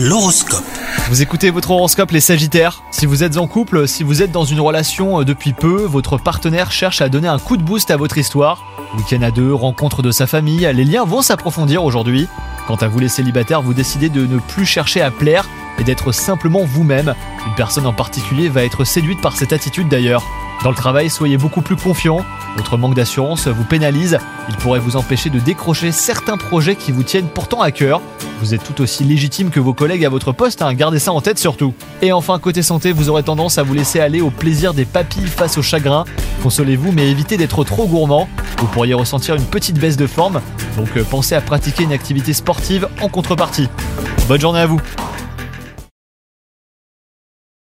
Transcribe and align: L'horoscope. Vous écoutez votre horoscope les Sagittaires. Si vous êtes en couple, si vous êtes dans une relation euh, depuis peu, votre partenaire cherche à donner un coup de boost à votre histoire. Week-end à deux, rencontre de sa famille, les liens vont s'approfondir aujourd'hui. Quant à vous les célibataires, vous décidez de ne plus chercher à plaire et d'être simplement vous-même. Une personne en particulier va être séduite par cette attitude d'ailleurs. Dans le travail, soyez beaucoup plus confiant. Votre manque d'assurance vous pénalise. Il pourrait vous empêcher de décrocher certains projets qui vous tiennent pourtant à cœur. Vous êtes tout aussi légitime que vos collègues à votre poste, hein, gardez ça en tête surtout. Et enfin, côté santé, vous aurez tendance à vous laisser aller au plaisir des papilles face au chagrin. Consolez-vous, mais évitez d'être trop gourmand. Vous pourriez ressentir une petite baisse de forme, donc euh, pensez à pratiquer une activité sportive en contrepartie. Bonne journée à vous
L'horoscope. 0.00 0.62
Vous 1.08 1.22
écoutez 1.22 1.50
votre 1.50 1.72
horoscope 1.72 2.12
les 2.12 2.20
Sagittaires. 2.20 2.84
Si 2.92 3.04
vous 3.04 3.24
êtes 3.24 3.36
en 3.36 3.48
couple, 3.48 3.88
si 3.88 4.04
vous 4.04 4.22
êtes 4.22 4.30
dans 4.30 4.44
une 4.44 4.60
relation 4.60 5.20
euh, 5.20 5.24
depuis 5.24 5.52
peu, 5.52 5.82
votre 5.82 6.18
partenaire 6.18 6.70
cherche 6.70 7.00
à 7.00 7.08
donner 7.08 7.26
un 7.26 7.40
coup 7.40 7.56
de 7.56 7.64
boost 7.64 7.90
à 7.90 7.96
votre 7.96 8.16
histoire. 8.16 8.64
Week-end 8.96 9.22
à 9.22 9.32
deux, 9.32 9.52
rencontre 9.52 10.02
de 10.02 10.12
sa 10.12 10.28
famille, 10.28 10.70
les 10.72 10.84
liens 10.84 11.04
vont 11.04 11.20
s'approfondir 11.20 11.82
aujourd'hui. 11.82 12.28
Quant 12.68 12.76
à 12.76 12.86
vous 12.86 13.00
les 13.00 13.08
célibataires, 13.08 13.60
vous 13.60 13.74
décidez 13.74 14.08
de 14.08 14.24
ne 14.24 14.38
plus 14.38 14.66
chercher 14.66 15.00
à 15.00 15.10
plaire 15.10 15.48
et 15.80 15.82
d'être 15.82 16.12
simplement 16.12 16.64
vous-même. 16.64 17.16
Une 17.48 17.54
personne 17.56 17.86
en 17.86 17.92
particulier 17.92 18.48
va 18.48 18.64
être 18.64 18.84
séduite 18.84 19.20
par 19.20 19.36
cette 19.36 19.52
attitude 19.52 19.88
d'ailleurs. 19.88 20.22
Dans 20.62 20.70
le 20.70 20.76
travail, 20.76 21.10
soyez 21.10 21.38
beaucoup 21.38 21.62
plus 21.62 21.76
confiant. 21.76 22.24
Votre 22.58 22.76
manque 22.76 22.96
d'assurance 22.96 23.46
vous 23.46 23.62
pénalise. 23.62 24.18
Il 24.48 24.56
pourrait 24.56 24.80
vous 24.80 24.96
empêcher 24.96 25.30
de 25.30 25.38
décrocher 25.38 25.92
certains 25.92 26.36
projets 26.36 26.74
qui 26.74 26.90
vous 26.90 27.04
tiennent 27.04 27.28
pourtant 27.28 27.60
à 27.62 27.70
cœur. 27.70 28.02
Vous 28.40 28.52
êtes 28.52 28.64
tout 28.64 28.82
aussi 28.82 29.04
légitime 29.04 29.50
que 29.50 29.60
vos 29.60 29.72
collègues 29.72 30.04
à 30.04 30.08
votre 30.08 30.32
poste, 30.32 30.60
hein, 30.60 30.74
gardez 30.74 30.98
ça 30.98 31.12
en 31.12 31.20
tête 31.20 31.38
surtout. 31.38 31.72
Et 32.02 32.10
enfin, 32.10 32.36
côté 32.40 32.62
santé, 32.62 32.90
vous 32.90 33.10
aurez 33.10 33.22
tendance 33.22 33.58
à 33.58 33.62
vous 33.62 33.74
laisser 33.74 34.00
aller 34.00 34.20
au 34.20 34.30
plaisir 34.30 34.74
des 34.74 34.84
papilles 34.86 35.28
face 35.28 35.56
au 35.56 35.62
chagrin. 35.62 36.04
Consolez-vous, 36.42 36.90
mais 36.90 37.08
évitez 37.08 37.36
d'être 37.36 37.62
trop 37.62 37.86
gourmand. 37.86 38.28
Vous 38.58 38.66
pourriez 38.66 38.94
ressentir 38.94 39.36
une 39.36 39.44
petite 39.44 39.78
baisse 39.78 39.96
de 39.96 40.08
forme, 40.08 40.40
donc 40.76 40.88
euh, 40.96 41.04
pensez 41.08 41.36
à 41.36 41.40
pratiquer 41.40 41.84
une 41.84 41.92
activité 41.92 42.32
sportive 42.32 42.88
en 43.00 43.08
contrepartie. 43.08 43.68
Bonne 44.26 44.40
journée 44.40 44.60
à 44.60 44.66
vous 44.66 44.80